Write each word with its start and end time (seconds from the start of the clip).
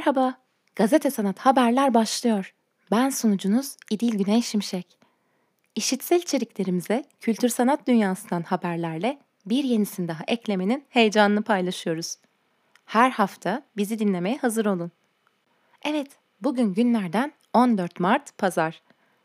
Merhaba, 0.00 0.34
Gazete 0.76 1.10
Sanat 1.10 1.38
Haberler 1.38 1.94
başlıyor. 1.94 2.54
Ben 2.90 3.10
sunucunuz 3.10 3.76
İdil 3.90 4.18
Güney 4.18 4.42
Şimşek. 4.42 4.98
İşitsel 5.76 6.16
içeriklerimize 6.16 7.04
kültür 7.20 7.48
sanat 7.48 7.86
dünyasından 7.86 8.42
haberlerle 8.42 9.18
bir 9.46 9.64
yenisini 9.64 10.08
daha 10.08 10.24
eklemenin 10.26 10.84
heyecanını 10.88 11.42
paylaşıyoruz. 11.42 12.16
Her 12.84 13.10
hafta 13.10 13.62
bizi 13.76 13.98
dinlemeye 13.98 14.36
hazır 14.36 14.66
olun. 14.66 14.90
Evet, 15.84 16.08
bugün 16.40 16.74
günlerden 16.74 17.32
14 17.52 18.00
Mart 18.00 18.38
Pazar. 18.38 18.82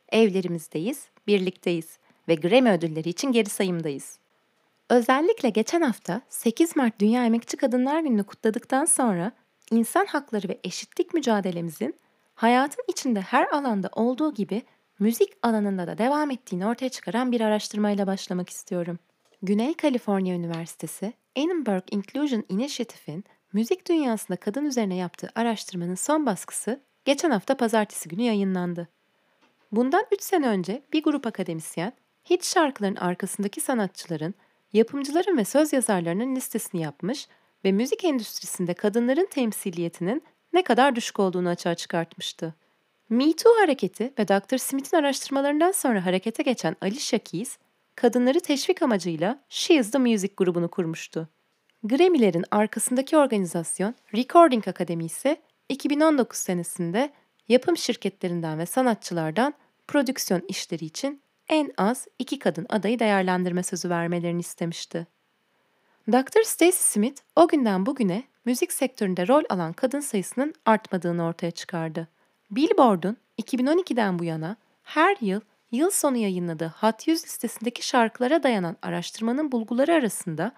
Evlerimizdeyiz, 0.09 1.07
birlikteyiz 1.27 1.97
ve 2.27 2.35
Grammy 2.35 2.71
ödülleri 2.71 3.09
için 3.09 3.31
geri 3.31 3.49
sayımdayız. 3.49 4.19
Özellikle 4.89 5.49
geçen 5.49 5.81
hafta 5.81 6.21
8 6.29 6.75
Mart 6.75 6.99
Dünya 6.99 7.25
Emekçi 7.25 7.57
Kadınlar 7.57 7.99
Günü'nü 7.99 8.23
kutladıktan 8.23 8.85
sonra 8.85 9.31
insan 9.71 10.05
hakları 10.05 10.49
ve 10.49 10.59
eşitlik 10.63 11.13
mücadelemizin 11.13 11.95
hayatın 12.35 12.83
içinde 12.87 13.21
her 13.21 13.47
alanda 13.47 13.89
olduğu 13.93 14.33
gibi 14.33 14.61
müzik 14.99 15.33
alanında 15.43 15.87
da 15.87 15.97
devam 15.97 16.31
ettiğini 16.31 16.67
ortaya 16.67 16.89
çıkaran 16.89 17.31
bir 17.31 17.41
araştırmayla 17.41 18.07
başlamak 18.07 18.49
istiyorum. 18.49 18.99
Güney 19.41 19.73
Kaliforniya 19.73 20.35
Üniversitesi 20.35 21.13
Annenberg 21.37 21.83
Inclusion 21.91 22.43
Initiative'in 22.49 23.23
müzik 23.53 23.89
dünyasında 23.89 24.37
kadın 24.37 24.65
üzerine 24.65 24.95
yaptığı 24.95 25.29
araştırmanın 25.35 25.95
son 25.95 26.25
baskısı 26.25 26.81
geçen 27.05 27.31
hafta 27.31 27.57
pazartesi 27.57 28.09
günü 28.09 28.21
yayınlandı. 28.21 28.87
Bundan 29.71 30.05
3 30.11 30.21
sene 30.21 30.47
önce 30.47 30.81
bir 30.93 31.03
grup 31.03 31.27
akademisyen 31.27 31.93
hit 32.29 32.45
şarkıların 32.45 32.95
arkasındaki 32.95 33.61
sanatçıların, 33.61 34.33
yapımcıların 34.73 35.37
ve 35.37 35.45
söz 35.45 35.73
yazarlarının 35.73 36.35
listesini 36.35 36.81
yapmış 36.81 37.27
ve 37.65 37.71
müzik 37.71 38.05
endüstrisinde 38.05 38.73
kadınların 38.73 39.27
temsiliyetinin 39.31 40.23
ne 40.53 40.63
kadar 40.63 40.95
düşük 40.95 41.19
olduğunu 41.19 41.49
açığa 41.49 41.75
çıkartmıştı. 41.75 42.55
Me 43.09 43.33
Too 43.33 43.59
hareketi 43.59 44.13
ve 44.19 44.27
Dr. 44.27 44.57
Smith'in 44.57 44.97
araştırmalarından 44.97 45.71
sonra 45.71 46.05
harekete 46.05 46.43
geçen 46.43 46.75
Alicia 46.81 47.19
Keys, 47.19 47.57
kadınları 47.95 48.39
teşvik 48.39 48.81
amacıyla 48.81 49.43
She 49.49 49.75
is 49.75 49.91
the 49.91 49.97
Music 49.97 50.33
grubunu 50.37 50.67
kurmuştu. 50.67 51.29
Grammy'lerin 51.83 52.45
arkasındaki 52.51 53.17
organizasyon 53.17 53.95
Recording 54.15 54.67
Academy 54.67 55.05
ise 55.05 55.41
2019 55.69 56.39
senesinde 56.39 57.13
yapım 57.47 57.77
şirketlerinden 57.77 58.59
ve 58.59 58.65
sanatçılardan 58.65 59.53
prodüksiyon 59.87 60.41
işleri 60.47 60.85
için 60.85 61.21
en 61.49 61.73
az 61.77 62.07
iki 62.19 62.39
kadın 62.39 62.65
adayı 62.69 62.99
değerlendirme 62.99 63.63
sözü 63.63 63.89
vermelerini 63.89 64.39
istemişti. 64.39 65.07
Dr. 66.11 66.43
Stacy 66.43 66.77
Smith 66.77 67.21
o 67.35 67.47
günden 67.47 67.85
bugüne 67.85 68.23
müzik 68.45 68.73
sektöründe 68.73 69.27
rol 69.27 69.43
alan 69.49 69.73
kadın 69.73 69.99
sayısının 69.99 70.53
artmadığını 70.65 71.25
ortaya 71.25 71.51
çıkardı. 71.51 72.07
Billboard'un 72.51 73.17
2012'den 73.41 74.19
bu 74.19 74.23
yana 74.23 74.55
her 74.83 75.17
yıl 75.21 75.41
yıl 75.71 75.89
sonu 75.89 76.17
yayınladığı 76.17 76.73
Hot 76.79 77.07
100 77.07 77.23
listesindeki 77.23 77.87
şarkılara 77.87 78.43
dayanan 78.43 78.77
araştırmanın 78.81 79.51
bulguları 79.51 79.93
arasında 79.93 80.51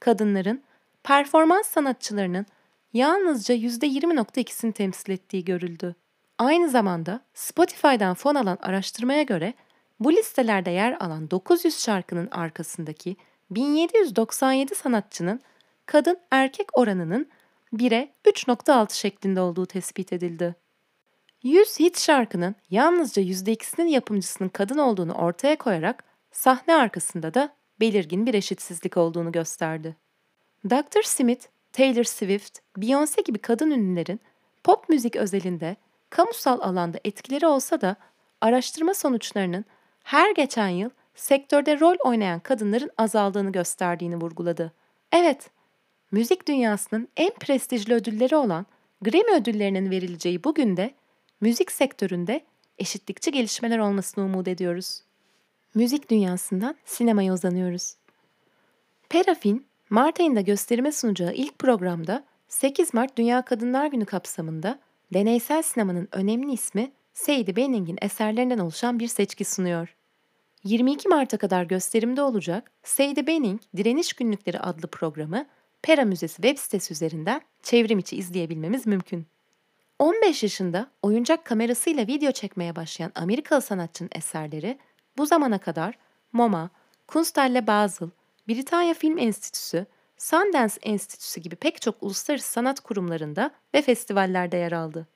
kadınların 0.00 0.62
performans 1.02 1.66
sanatçılarının 1.66 2.46
yalnızca 2.92 3.54
%20.2'sini 3.54 4.72
temsil 4.72 5.12
ettiği 5.12 5.44
görüldü. 5.44 5.94
Aynı 6.38 6.70
zamanda 6.70 7.20
Spotify'dan 7.34 8.14
fon 8.14 8.34
alan 8.34 8.58
araştırmaya 8.62 9.22
göre 9.22 9.54
bu 10.00 10.12
listelerde 10.12 10.70
yer 10.70 10.96
alan 11.00 11.30
900 11.30 11.80
şarkının 11.80 12.28
arkasındaki 12.30 13.16
1797 13.50 14.74
sanatçının 14.74 15.40
kadın 15.86 16.18
erkek 16.30 16.78
oranının 16.78 17.28
1'e 17.72 18.14
3.6 18.24 18.94
şeklinde 18.94 19.40
olduğu 19.40 19.66
tespit 19.66 20.12
edildi. 20.12 20.54
100 21.42 21.80
hit 21.80 22.00
şarkının 22.00 22.54
yalnızca 22.70 23.22
%2'sinin 23.22 23.86
yapımcısının 23.86 24.48
kadın 24.48 24.78
olduğunu 24.78 25.12
ortaya 25.12 25.58
koyarak 25.58 26.04
sahne 26.32 26.74
arkasında 26.74 27.34
da 27.34 27.54
belirgin 27.80 28.26
bir 28.26 28.34
eşitsizlik 28.34 28.96
olduğunu 28.96 29.32
gösterdi. 29.32 29.96
Dr. 30.70 31.02
Smith, 31.02 31.46
Taylor 31.72 32.04
Swift, 32.04 32.58
Beyoncé 32.78 33.24
gibi 33.24 33.38
kadın 33.38 33.70
ünlülerin 33.70 34.20
pop 34.64 34.88
müzik 34.88 35.16
özelinde 35.16 35.76
kamusal 36.10 36.60
alanda 36.60 36.98
etkileri 37.04 37.46
olsa 37.46 37.80
da 37.80 37.96
araştırma 38.40 38.94
sonuçlarının 38.94 39.64
her 40.04 40.34
geçen 40.34 40.68
yıl 40.68 40.90
sektörde 41.14 41.80
rol 41.80 41.96
oynayan 42.04 42.40
kadınların 42.40 42.90
azaldığını 42.98 43.52
gösterdiğini 43.52 44.16
vurguladı. 44.16 44.72
Evet, 45.12 45.50
müzik 46.10 46.48
dünyasının 46.48 47.08
en 47.16 47.30
prestijli 47.30 47.94
ödülleri 47.94 48.36
olan 48.36 48.66
Grammy 49.02 49.40
ödüllerinin 49.40 49.90
verileceği 49.90 50.44
bugün 50.44 50.76
de 50.76 50.94
müzik 51.40 51.72
sektöründe 51.72 52.40
eşitlikçi 52.78 53.32
gelişmeler 53.32 53.78
olmasını 53.78 54.24
umut 54.24 54.48
ediyoruz. 54.48 55.00
Müzik 55.74 56.10
dünyasından 56.10 56.76
sinemaya 56.84 57.32
uzanıyoruz. 57.32 57.96
Perafin, 59.08 59.66
Mart 59.90 60.20
ayında 60.20 60.40
gösterime 60.40 60.92
sunacağı 60.92 61.32
ilk 61.34 61.58
programda 61.58 62.24
8 62.48 62.94
Mart 62.94 63.16
Dünya 63.16 63.42
Kadınlar 63.42 63.86
Günü 63.86 64.04
kapsamında 64.04 64.78
deneysel 65.14 65.62
sinemanın 65.62 66.08
önemli 66.12 66.52
ismi 66.52 66.92
Sadie 67.14 67.56
Benning'in 67.56 67.98
eserlerinden 68.02 68.58
oluşan 68.58 68.98
bir 68.98 69.08
seçki 69.08 69.44
sunuyor. 69.44 69.96
22 70.64 71.08
Mart'a 71.08 71.36
kadar 71.36 71.64
gösterimde 71.64 72.22
olacak 72.22 72.70
Sadie 72.82 73.26
Benning 73.26 73.60
Direniş 73.76 74.12
Günlükleri 74.12 74.60
adlı 74.60 74.88
programı 74.88 75.46
Pera 75.82 76.04
Müzesi 76.04 76.34
web 76.34 76.58
sitesi 76.58 76.92
üzerinden 76.92 77.40
çevrim 77.62 77.98
içi 77.98 78.16
izleyebilmemiz 78.16 78.86
mümkün. 78.86 79.26
15 79.98 80.42
yaşında 80.42 80.90
oyuncak 81.02 81.44
kamerasıyla 81.44 82.06
video 82.06 82.32
çekmeye 82.32 82.76
başlayan 82.76 83.12
Amerikalı 83.14 83.62
sanatçının 83.62 84.10
eserleri 84.12 84.78
bu 85.16 85.26
zamana 85.26 85.58
kadar 85.58 85.98
MoMA, 86.32 86.70
Kunsthalle 87.06 87.66
Basel, 87.66 88.08
Britanya 88.48 88.94
Film 88.94 89.18
Enstitüsü, 89.18 89.86
Sundance 90.16 90.74
Enstitüsü 90.82 91.40
gibi 91.40 91.56
pek 91.56 91.82
çok 91.82 92.02
uluslararası 92.02 92.52
sanat 92.52 92.80
kurumlarında 92.80 93.50
ve 93.74 93.82
festivallerde 93.82 94.56
yer 94.56 94.72
aldı. 94.72 95.06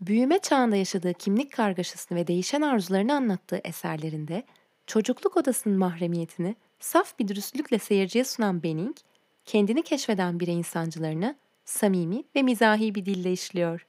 Büyüme 0.00 0.38
çağında 0.38 0.76
yaşadığı 0.76 1.14
kimlik 1.14 1.52
kargaşasını 1.52 2.18
ve 2.18 2.26
değişen 2.26 2.60
arzularını 2.60 3.14
anlattığı 3.14 3.60
eserlerinde 3.64 4.42
çocukluk 4.86 5.36
odasının 5.36 5.78
mahremiyetini 5.78 6.56
saf 6.80 7.18
bir 7.18 7.28
dürüstlükle 7.28 7.78
seyirciye 7.78 8.24
sunan 8.24 8.62
Benning, 8.62 8.96
kendini 9.44 9.82
keşfeden 9.82 10.40
birey 10.40 10.54
insancılarını 10.54 11.36
samimi 11.64 12.24
ve 12.36 12.42
mizahi 12.42 12.94
bir 12.94 13.06
dille 13.06 13.32
işliyor. 13.32 13.86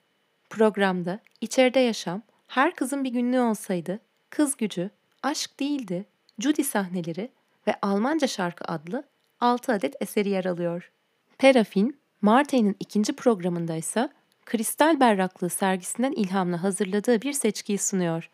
Programda 0.49 1.19
içeride 1.41 1.79
yaşam, 1.79 2.21
her 2.47 2.75
kızın 2.75 3.03
bir 3.03 3.09
günlüğü 3.09 3.39
olsaydı, 3.39 3.99
kız 4.29 4.57
gücü, 4.57 4.89
aşk 5.23 5.59
değildi, 5.59 6.05
Judy 6.39 6.63
sahneleri 6.63 7.31
ve 7.67 7.75
Almanca 7.81 8.27
şarkı 8.27 8.65
adlı 8.65 9.03
6 9.39 9.73
adet 9.73 9.95
eseri 10.01 10.29
yer 10.29 10.45
alıyor. 10.45 10.91
Perafin, 11.37 11.99
Mart 12.21 12.53
ikinci 12.53 13.13
programında 13.13 13.75
ise 13.75 14.09
kristal 14.45 14.99
berraklığı 14.99 15.49
sergisinden 15.49 16.11
ilhamla 16.11 16.63
hazırladığı 16.63 17.21
bir 17.21 17.33
seçkiyi 17.33 17.77
sunuyor. 17.77 18.29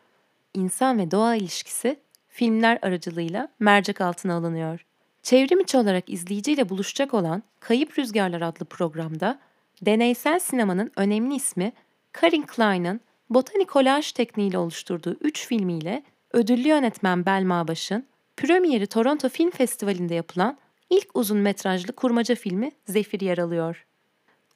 İnsan 0.53 0.97
ve 0.97 1.11
doğa 1.11 1.35
ilişkisi 1.35 1.99
filmler 2.33 2.79
aracılığıyla 2.81 3.47
mercek 3.59 4.01
altına 4.01 4.33
alınıyor. 4.33 4.85
Çevrim 5.23 5.59
içi 5.59 5.77
olarak 5.77 6.09
izleyiciyle 6.09 6.69
buluşacak 6.69 7.13
olan 7.13 7.43
Kayıp 7.59 7.99
Rüzgarlar 7.99 8.41
adlı 8.41 8.65
programda 8.65 9.39
deneysel 9.81 10.39
sinemanın 10.39 10.91
önemli 10.95 11.35
ismi 11.35 11.73
Karin 12.11 12.41
Klein'ın 12.41 13.01
botanik 13.29 13.69
kolaj 13.69 14.11
tekniğiyle 14.11 14.57
oluşturduğu 14.57 15.17
3 15.21 15.47
filmiyle 15.47 16.03
ödüllü 16.33 16.67
yönetmen 16.67 17.25
Belma 17.25 17.67
Baş'ın 17.67 18.05
premieri 18.37 18.87
Toronto 18.87 19.29
Film 19.29 19.51
Festivali'nde 19.51 20.13
yapılan 20.13 20.57
ilk 20.89 21.07
uzun 21.13 21.37
metrajlı 21.37 21.93
kurmaca 21.93 22.35
filmi 22.35 22.71
Zefir 22.85 23.19
yer 23.19 23.37
alıyor. 23.37 23.85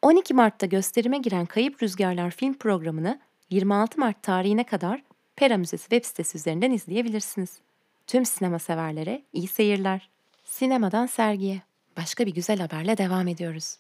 12 0.02 0.34
Mart'ta 0.34 0.66
gösterime 0.66 1.18
giren 1.18 1.46
Kayıp 1.46 1.84
Rüzgarlar 1.84 2.32
film 2.32 2.54
programını 2.54 3.20
26 3.50 4.00
Mart 4.00 4.24
tarihine 4.24 4.64
kadar 4.64 5.04
Pera 5.36 5.58
Müzesi 5.58 5.84
web 5.84 6.06
sitesi 6.06 6.38
üzerinden 6.38 6.72
izleyebilirsiniz. 6.72 7.67
Tüm 8.08 8.26
sinema 8.26 8.60
severlere 8.60 9.24
iyi 9.34 9.48
seyirler. 9.48 10.10
Sinemadan 10.44 11.06
sergiye. 11.06 11.62
Başka 11.98 12.26
bir 12.26 12.34
güzel 12.34 12.60
haberle 12.60 12.98
devam 12.98 13.28
ediyoruz. 13.28 13.78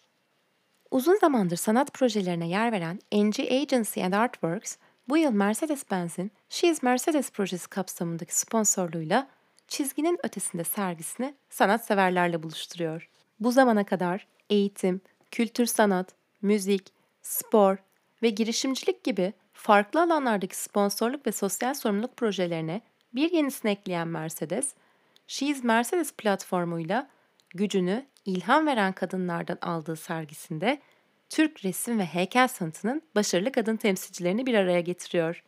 Uzun 0.91 1.15
zamandır 1.15 1.57
sanat 1.57 1.93
projelerine 1.93 2.47
yer 2.47 2.71
veren 2.71 2.99
NG 3.11 3.39
Agency 3.39 4.03
and 4.03 4.13
Artworks, 4.13 4.77
bu 5.09 5.17
yıl 5.17 5.31
Mercedes-Benz'in 5.31 6.31
She's 6.49 6.83
Mercedes 6.83 7.31
projesi 7.31 7.69
kapsamındaki 7.69 8.39
sponsorluğuyla 8.39 9.27
çizginin 9.67 10.19
ötesinde 10.23 10.63
sergisini 10.63 11.35
sanatseverlerle 11.49 12.43
buluşturuyor. 12.43 13.09
Bu 13.39 13.51
zamana 13.51 13.83
kadar 13.83 14.27
eğitim, 14.49 15.01
kültür 15.31 15.65
sanat, 15.65 16.15
müzik, 16.41 16.93
spor 17.21 17.77
ve 18.23 18.29
girişimcilik 18.29 19.03
gibi 19.03 19.33
farklı 19.53 20.01
alanlardaki 20.01 20.57
sponsorluk 20.57 21.27
ve 21.27 21.31
sosyal 21.31 21.73
sorumluluk 21.73 22.17
projelerine 22.17 22.81
bir 23.13 23.31
yenisini 23.31 23.71
ekleyen 23.71 24.07
Mercedes, 24.07 24.73
She's 25.27 25.63
Mercedes 25.63 26.13
platformuyla 26.13 27.09
gücünü 27.49 28.05
ilham 28.25 28.67
veren 28.67 28.93
kadınlardan 28.93 29.57
aldığı 29.61 29.95
sergisinde 29.95 30.81
Türk 31.29 31.65
resim 31.65 31.99
ve 31.99 32.05
heykel 32.05 32.47
sanatının 32.47 33.01
başarılı 33.15 33.51
kadın 33.51 33.77
temsilcilerini 33.77 34.45
bir 34.45 34.53
araya 34.53 34.81
getiriyor. 34.81 35.43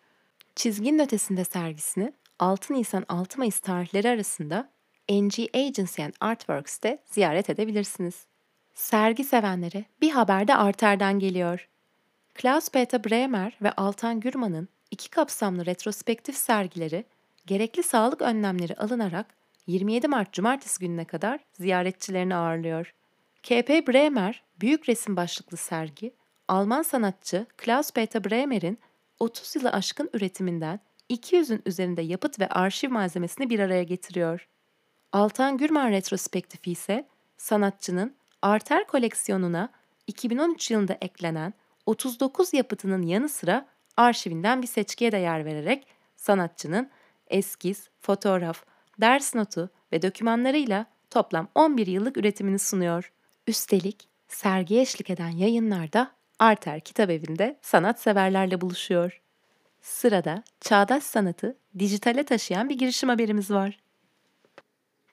Çizginin 0.56 1.00
ötesinde 1.00 1.44
sergisini 1.44 2.14
6 2.40 2.74
Nisan 2.74 3.06
6 3.10 3.38
Mayıs 3.38 3.60
tarihleri 3.60 4.10
arasında 4.10 4.70
NG 5.10 5.40
Agency 5.54 6.04
and 6.04 6.14
Artworks'te 6.20 7.04
ziyaret 7.06 7.50
edebilirsiniz. 7.50 8.26
Sergi 8.74 9.24
sevenlere 9.24 9.86
bir 10.02 10.12
haber 10.12 10.48
de 10.48 10.56
Arter'den 10.56 11.20
geliyor. 11.20 11.70
Klaus 12.36 12.70
Peter 12.70 13.04
Bremer 13.04 13.58
ve 13.62 13.72
Altan 13.72 14.20
Gürman'ın 14.20 14.70
iki 14.92 15.10
kapsamlı 15.10 15.66
retrospektif 15.66 16.38
sergileri 16.38 17.06
gerekli 17.50 17.84
sağlık 17.84 18.22
önlemleri 18.22 18.76
alınarak 18.76 19.26
27 19.68 20.08
Mart 20.08 20.34
Cumartesi 20.34 20.80
gününe 20.80 21.06
kadar 21.06 21.40
ziyaretçilerini 21.54 22.36
ağırlıyor. 22.36 22.94
K.P. 23.44 23.88
Bremer, 23.88 24.44
büyük 24.62 24.90
resim 24.90 25.16
başlıklı 25.16 25.58
sergi, 25.58 26.14
Alman 26.48 26.82
sanatçı 26.82 27.46
Klaus 27.58 27.92
Peter 27.92 28.24
Bremer'in 28.24 28.80
30 29.20 29.56
yılı 29.56 29.70
aşkın 29.70 30.10
üretiminden 30.14 30.80
200'ün 31.10 31.62
üzerinde 31.66 32.02
yapıt 32.02 32.40
ve 32.40 32.50
arşiv 32.50 32.92
malzemesini 32.92 33.50
bir 33.50 33.60
araya 33.60 33.84
getiriyor. 33.84 34.48
Altan 35.12 35.58
Gürman 35.58 35.92
retrospektifi 35.92 36.72
ise 36.72 37.08
sanatçının 37.38 38.16
Arter 38.42 38.88
koleksiyonuna 38.88 39.70
2013 40.08 40.72
yılında 40.72 40.98
eklenen 41.02 41.54
39 41.86 42.54
yapıtının 42.54 43.02
yanı 43.02 43.30
sıra 43.30 43.66
arşivinden 43.98 44.62
bir 44.62 44.68
seçkiye 44.68 45.12
de 45.12 45.18
yer 45.18 45.46
vererek 45.46 45.88
sanatçının 46.16 46.90
eskiz, 47.30 47.90
fotoğraf, 48.02 48.64
ders 49.02 49.36
notu 49.36 49.70
ve 49.92 50.02
dokümanlarıyla 50.02 50.86
toplam 51.10 51.48
11 51.56 51.88
yıllık 51.88 52.18
üretimini 52.18 52.60
sunuyor. 52.60 53.12
Üstelik 53.48 54.08
sergiye 54.28 54.82
eşlik 54.82 55.10
eden 55.10 55.30
yayınlarda 55.30 56.12
Arter 56.40 56.80
Kitap 56.80 57.10
Evi'nde 57.10 57.60
sanat 57.62 58.02
severlerle 58.02 58.62
buluşuyor. 58.62 59.22
Sırada 59.82 60.44
çağdaş 60.62 61.04
sanatı 61.04 61.58
dijitale 61.80 62.24
taşıyan 62.24 62.70
bir 62.70 62.78
girişim 62.78 63.10
haberimiz 63.10 63.52
var. 63.52 63.80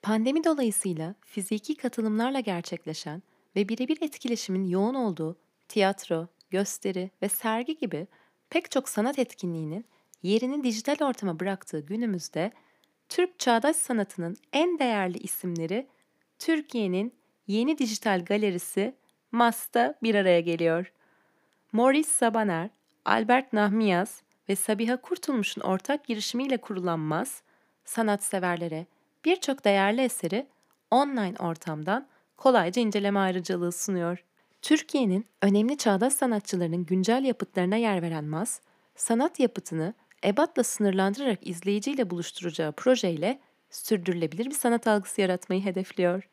Pandemi 0.03 0.45
dolayısıyla 0.45 1.15
fiziki 1.21 1.77
katılımlarla 1.77 2.41
gerçekleşen 2.41 3.23
ve 3.57 3.69
birebir 3.69 3.99
etkileşimin 4.03 4.69
yoğun 4.69 4.95
olduğu 4.95 5.37
tiyatro, 5.69 6.29
gösteri 6.51 7.11
ve 7.23 7.29
sergi 7.29 7.77
gibi 7.77 8.07
pek 8.51 8.71
çok 8.71 8.89
sanat 8.89 9.19
etkinliğinin 9.19 9.85
yerini 10.27 10.65
dijital 10.65 10.97
ortama 11.01 11.41
bıraktığı 11.41 11.81
günümüzde 11.81 12.53
Türk 13.09 13.39
çağdaş 13.39 13.77
sanatının 13.77 14.37
en 14.53 14.79
değerli 14.79 15.19
isimleri 15.19 15.87
Türkiye'nin 16.39 17.15
yeni 17.47 17.79
dijital 17.79 18.25
galerisi 18.25 18.95
MAS'ta 19.33 19.95
bir 20.03 20.15
araya 20.15 20.41
geliyor. 20.41 20.93
Maurice 21.73 22.09
Sabaner, 22.09 22.71
Albert 23.05 23.53
Nahmiyaz 23.53 24.23
ve 24.49 24.57
Sabiha 24.57 24.97
Kurtulmuş'un 24.97 25.61
ortak 25.61 26.05
girişimiyle 26.05 26.57
kurulan 26.57 27.01
MAS, 27.01 27.41
sanatseverlere 27.85 28.87
birçok 29.25 29.65
değerli 29.65 30.01
eseri 30.01 30.47
online 30.91 31.35
ortamdan 31.39 32.09
kolayca 32.37 32.83
inceleme 32.83 33.19
ayrıcalığı 33.19 33.73
sunuyor. 33.73 34.25
Türkiye'nin 34.63 35.27
önemli 35.43 35.77
çağdaş 35.77 36.13
sanatçılarının 36.13 36.85
güncel 36.85 37.25
yapıtlarına 37.25 37.77
yer 37.77 38.03
veren 38.03 38.25
MAS, 38.25 38.61
sanat 38.97 39.41
yapıtını 39.41 39.95
ebatla 40.25 40.65
sınırlandırarak 40.65 41.47
izleyiciyle 41.47 42.11
buluşturacağı 42.11 42.73
projeyle 42.73 43.41
sürdürülebilir 43.71 44.47
bir 44.47 44.55
sanat 44.55 44.87
algısı 44.87 45.21
yaratmayı 45.21 45.65
hedefliyor. 45.65 46.29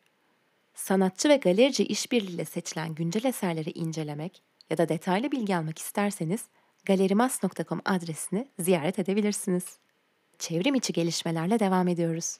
Sanatçı 0.74 1.28
ve 1.28 1.36
galerici 1.36 1.84
işbirliğiyle 1.84 2.44
seçilen 2.44 2.94
güncel 2.94 3.24
eserleri 3.24 3.70
incelemek 3.70 4.42
ya 4.70 4.78
da 4.78 4.88
detaylı 4.88 5.32
bilgi 5.32 5.56
almak 5.56 5.78
isterseniz 5.78 6.44
galerimas.com 6.84 7.80
adresini 7.84 8.48
ziyaret 8.58 8.98
edebilirsiniz. 8.98 9.78
Çevrim 10.38 10.74
içi 10.74 10.92
gelişmelerle 10.92 11.60
devam 11.60 11.88
ediyoruz. 11.88 12.38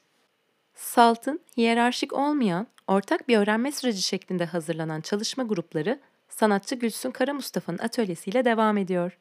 SALT'ın 0.75 1.40
hiyerarşik 1.56 2.12
olmayan, 2.12 2.67
ortak 2.87 3.29
bir 3.29 3.38
öğrenme 3.38 3.73
süreci 3.73 4.02
şeklinde 4.02 4.44
hazırlanan 4.44 5.00
çalışma 5.00 5.44
grupları 5.44 6.00
sanatçı 6.29 6.75
Gülsün 6.75 7.11
Kara 7.11 7.35
Mustafa'nın 7.35 7.79
atölyesiyle 7.79 8.44
devam 8.44 8.76
ediyor. 8.76 9.19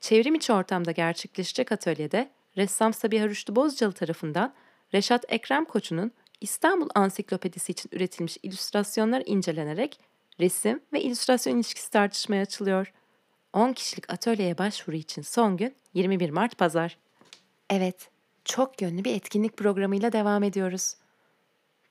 Çevrim 0.00 0.34
içi 0.34 0.52
ortamda 0.52 0.90
gerçekleşecek 0.92 1.72
atölyede 1.72 2.30
ressam 2.56 2.92
Sabiha 2.92 3.28
Rüştü 3.28 3.56
Bozcalı 3.56 3.92
tarafından 3.92 4.54
Reşat 4.94 5.24
Ekrem 5.28 5.64
Koçu'nun 5.64 6.12
İstanbul 6.40 6.88
Ansiklopedisi 6.94 7.72
için 7.72 7.90
üretilmiş 7.92 8.38
illüstrasyonlar 8.42 9.22
incelenerek 9.26 10.00
resim 10.40 10.80
ve 10.92 11.02
illüstrasyon 11.02 11.56
ilişkisi 11.56 11.90
tartışmaya 11.90 12.42
açılıyor. 12.42 12.92
10 13.52 13.72
kişilik 13.72 14.12
atölyeye 14.12 14.58
başvuru 14.58 14.96
için 14.96 15.22
son 15.22 15.56
gün 15.56 15.74
21 15.94 16.30
Mart 16.30 16.58
Pazar. 16.58 16.98
Evet, 17.70 18.10
çok 18.44 18.82
yönlü 18.82 19.04
bir 19.04 19.14
etkinlik 19.14 19.56
programıyla 19.56 20.12
devam 20.12 20.42
ediyoruz. 20.42 20.94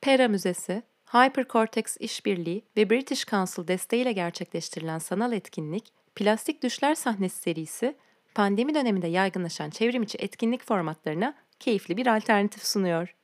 Pera 0.02 0.28
Müzesi, 0.28 0.84
Hypercortex 1.06 1.98
İşbirliği 2.00 2.64
ve 2.78 2.90
British 2.90 3.26
Council 3.26 3.68
desteğiyle 3.68 4.12
gerçekleştirilen 4.12 5.00
sanal 5.00 5.34
etkinlik, 5.34 5.94
Plastik 6.18 6.64
Düşler 6.64 6.96
Sahnesi 6.96 7.42
serisi, 7.42 7.96
pandemi 8.36 8.76
döneminde 8.76 9.08
yaygınlaşan 9.08 9.70
çevrimiçi 9.70 10.18
etkinlik 10.18 10.64
formatlarına 10.64 11.34
keyifli 11.60 11.98
bir 11.98 12.08
alternatif 12.08 12.66
sunuyor. 12.66 13.16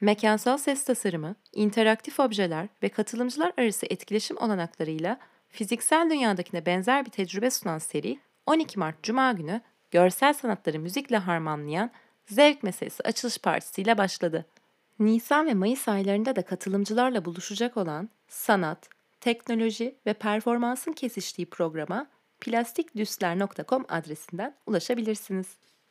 Mekansal 0.00 0.58
ses 0.58 0.84
tasarımı, 0.84 1.34
interaktif 1.52 2.20
objeler 2.20 2.68
ve 2.82 2.88
katılımcılar 2.88 3.52
arası 3.58 3.86
etkileşim 3.90 4.36
olanaklarıyla 4.36 5.18
fiziksel 5.48 6.10
dünyadakine 6.10 6.66
benzer 6.66 7.06
bir 7.06 7.10
tecrübe 7.10 7.50
sunan 7.50 7.78
seri 7.78 8.18
12 8.46 8.78
Mart 8.78 9.02
Cuma 9.02 9.32
günü 9.32 9.60
görsel 9.90 10.32
sanatları 10.32 10.78
müzikle 10.78 11.16
harmanlayan 11.16 11.90
Zevk 12.26 12.62
Meselesi 12.62 13.02
açılış 13.02 13.38
partisiyle 13.38 13.98
başladı. 13.98 14.46
Nisan 14.98 15.46
ve 15.46 15.54
Mayıs 15.54 15.88
aylarında 15.88 16.36
da 16.36 16.42
katılımcılarla 16.42 17.24
buluşacak 17.24 17.76
olan 17.76 18.08
sanat, 18.28 18.88
teknoloji 19.20 19.96
ve 20.06 20.12
performansın 20.12 20.92
kesiştiği 20.92 21.46
programa 21.50 22.06
plastikdüsler.com 22.40 23.84
adresinden 23.88 24.54
ulaşabilirsiniz. 24.66 25.46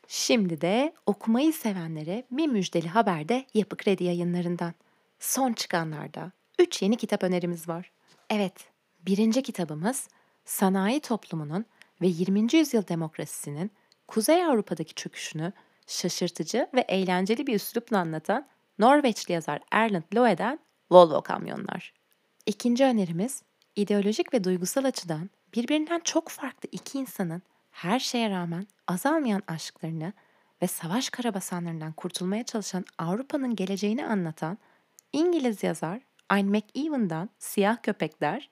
Şimdi 0.07 0.61
de 0.61 0.93
okumayı 1.05 1.53
sevenlere 1.53 2.23
bir 2.31 2.47
müjdeli 2.47 2.87
haber 2.87 3.29
de 3.29 3.45
Yapı 3.53 3.77
Kredi 3.77 4.03
yayınlarından. 4.03 4.73
Son 5.19 5.53
çıkanlarda 5.53 6.31
3 6.59 6.81
yeni 6.81 6.97
kitap 6.97 7.23
önerimiz 7.23 7.67
var. 7.67 7.91
Evet, 8.29 8.69
birinci 9.07 9.43
kitabımız 9.43 10.07
sanayi 10.45 10.99
toplumunun 10.99 11.65
ve 12.01 12.07
20. 12.07 12.55
yüzyıl 12.55 12.87
demokrasisinin 12.87 13.71
Kuzey 14.07 14.45
Avrupa'daki 14.45 14.93
çöküşünü 14.93 15.53
şaşırtıcı 15.87 16.67
ve 16.73 16.81
eğlenceli 16.81 17.47
bir 17.47 17.55
üslupla 17.55 17.99
anlatan 17.99 18.47
Norveçli 18.79 19.33
yazar 19.33 19.61
Erlend 19.71 20.03
Loe'den 20.15 20.59
Volvo 20.91 21.21
kamyonlar. 21.21 21.93
İkinci 22.45 22.83
önerimiz 22.83 23.43
ideolojik 23.75 24.33
ve 24.33 24.43
duygusal 24.43 24.85
açıdan 24.85 25.29
birbirinden 25.55 25.99
çok 25.99 26.29
farklı 26.29 26.69
iki 26.71 26.97
insanın 26.97 27.41
her 27.71 27.99
şeye 27.99 28.29
rağmen 28.29 28.67
azalmayan 28.87 29.43
aşklarını 29.47 30.13
ve 30.61 30.67
savaş 30.67 31.09
karabasanlarından 31.09 31.91
kurtulmaya 31.91 32.43
çalışan 32.43 32.85
Avrupa'nın 32.97 33.55
geleceğini 33.55 34.05
anlatan 34.05 34.57
İngiliz 35.13 35.63
yazar 35.63 36.01
Ian 36.31 36.45
McEwan'dan 36.45 37.29
Siyah 37.39 37.77
Köpekler 37.83 38.49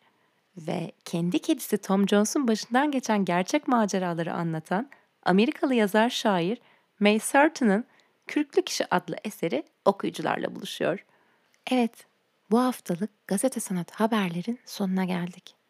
ve 0.57 0.91
kendi 1.05 1.39
kedisi 1.39 1.77
Tom 1.77 2.07
Jones'un 2.07 2.48
başından 2.48 2.91
geçen 2.91 3.25
gerçek 3.25 3.67
maceraları 3.67 4.33
anlatan 4.33 4.89
Amerikalı 5.24 5.75
yazar 5.75 6.10
şair 6.10 6.62
May 7.00 7.19
Serton'ın 7.19 7.86
Kürklü 8.27 8.62
Kişi 8.62 8.95
adlı 8.95 9.15
eseri 9.24 9.63
okuyucularla 9.86 10.55
buluşuyor. 10.55 11.05
Evet, 11.72 12.05
bu 12.51 12.60
haftalık 12.60 13.27
gazete 13.27 13.60
sanat 13.60 13.91
haberlerin 13.91 14.60
sonuna 14.65 15.05
geldik. 15.05 15.62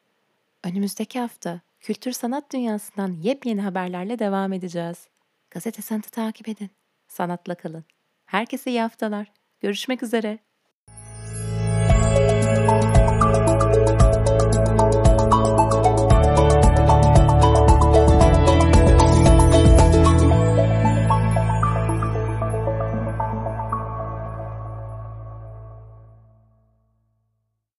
Önümüzdeki 0.63 1.19
hafta 1.19 1.61
kültür 1.79 2.11
sanat 2.11 2.53
dünyasından 2.53 3.11
yepyeni 3.11 3.61
haberlerle 3.61 4.19
devam 4.19 4.53
edeceğiz. 4.53 5.07
Gazete 5.51 5.81
sanatı 5.81 6.11
takip 6.11 6.49
edin. 6.49 6.69
Sanatla 7.07 7.55
kalın. 7.55 7.85
Herkese 8.25 8.69
iyi 8.69 8.81
haftalar. 8.81 9.31
Görüşmek 9.59 10.03
üzere. 10.03 10.39